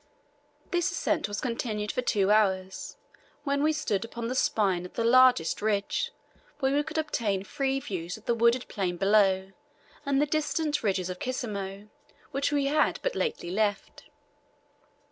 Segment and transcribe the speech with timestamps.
[0.71, 2.97] This ascent was continued for two hours,
[3.43, 6.11] when we stood upon the spine of the largest ridge,
[6.57, 9.51] where we could obtain free views of the wooded plain below
[10.03, 11.87] and the distant ridges of Kisemo,
[12.31, 14.05] which we had but lately left.